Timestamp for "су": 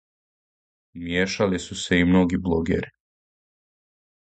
1.67-1.77